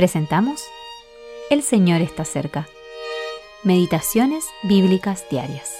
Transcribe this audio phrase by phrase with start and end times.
[0.00, 0.62] Presentamos
[1.50, 2.66] El Señor está cerca.
[3.64, 5.76] Meditaciones Bíblicas Diarias.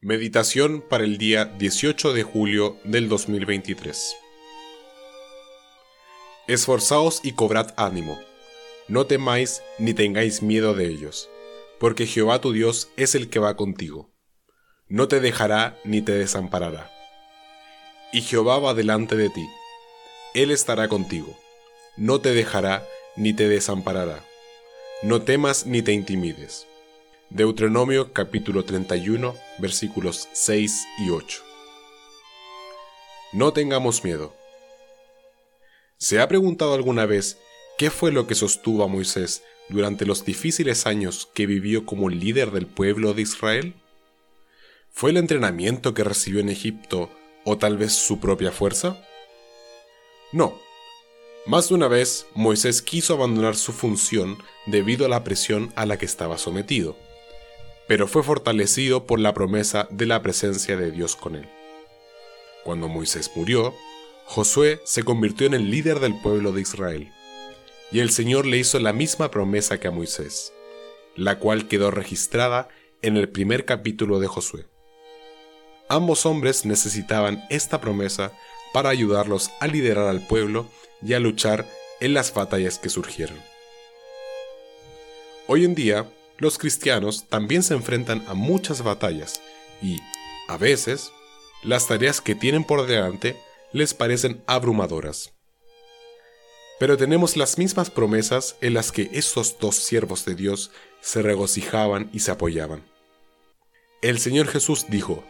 [0.00, 4.14] Meditación para el día 18 de julio del 2023.
[6.46, 8.20] Esforzaos y cobrad ánimo.
[8.86, 11.28] No temáis ni tengáis miedo de ellos,
[11.80, 14.12] porque Jehová tu Dios es el que va contigo.
[14.86, 16.92] No te dejará ni te desamparará.
[18.12, 19.44] Y Jehová va delante de ti.
[20.32, 21.36] Él estará contigo.
[21.96, 24.24] No te dejará ni te desamparará.
[25.02, 26.68] No temas ni te intimides.
[27.30, 31.42] Deuteronomio capítulo 31 versículos 6 y 8.
[33.32, 34.32] No tengamos miedo.
[35.96, 37.38] ¿Se ha preguntado alguna vez
[37.76, 42.52] qué fue lo que sostuvo a Moisés durante los difíciles años que vivió como líder
[42.52, 43.74] del pueblo de Israel?
[44.92, 47.10] ¿Fue el entrenamiento que recibió en Egipto
[47.44, 49.04] o tal vez su propia fuerza?
[50.32, 50.54] No.
[51.46, 55.98] Más de una vez Moisés quiso abandonar su función debido a la presión a la
[55.98, 56.96] que estaba sometido,
[57.88, 61.48] pero fue fortalecido por la promesa de la presencia de Dios con él.
[62.62, 63.74] Cuando Moisés murió,
[64.26, 67.12] Josué se convirtió en el líder del pueblo de Israel,
[67.90, 70.52] y el Señor le hizo la misma promesa que a Moisés,
[71.16, 72.68] la cual quedó registrada
[73.02, 74.66] en el primer capítulo de Josué.
[75.88, 78.32] Ambos hombres necesitaban esta promesa
[78.72, 80.66] para ayudarlos a liderar al pueblo
[81.04, 81.66] y a luchar
[82.00, 83.38] en las batallas que surgieron.
[85.46, 89.42] Hoy en día, los cristianos también se enfrentan a muchas batallas
[89.82, 89.98] y,
[90.48, 91.12] a veces,
[91.62, 93.36] las tareas que tienen por delante
[93.72, 95.32] les parecen abrumadoras.
[96.78, 100.70] Pero tenemos las mismas promesas en las que estos dos siervos de Dios
[101.02, 102.82] se regocijaban y se apoyaban.
[104.00, 105.22] El Señor Jesús dijo,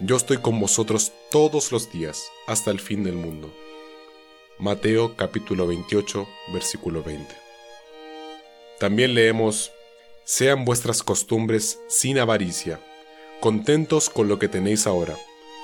[0.00, 3.52] Yo estoy con vosotros todos los días hasta el fin del mundo.
[4.60, 7.34] Mateo capítulo 28 versículo 20.
[8.78, 9.72] También leemos,
[10.24, 12.78] Sean vuestras costumbres sin avaricia,
[13.40, 15.16] contentos con lo que tenéis ahora,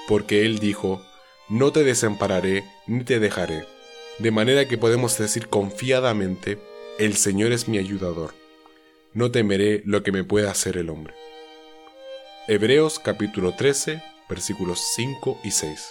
[0.08, 1.00] porque Él dijo,
[1.48, 3.64] no te desampararé ni te dejaré.
[4.18, 6.58] De manera que podemos decir confiadamente,
[6.98, 8.34] el Señor es mi ayudador.
[9.12, 11.14] No temeré lo que me pueda hacer el hombre.
[12.48, 15.90] Hebreos capítulo 13, versículos 5 y 6.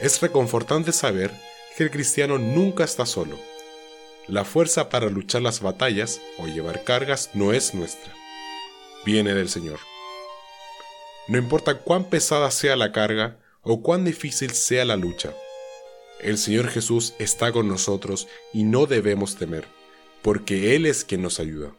[0.00, 1.30] Es reconfortante saber
[1.76, 3.38] que el cristiano nunca está solo.
[4.26, 8.12] La fuerza para luchar las batallas o llevar cargas no es nuestra,
[9.04, 9.80] viene del Señor.
[11.28, 15.34] No importa cuán pesada sea la carga, o cuán difícil sea la lucha.
[16.20, 19.66] El Señor Jesús está con nosotros y no debemos temer,
[20.22, 21.72] porque Él es quien nos ayuda.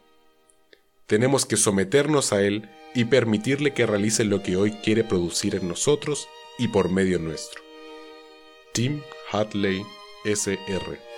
[1.06, 5.68] Tenemos que someternos a Él y permitirle que realice lo que hoy quiere producir en
[5.68, 7.62] nosotros y por medio nuestro.
[8.74, 9.02] Tim
[9.32, 9.84] Hatley,
[10.24, 11.15] SR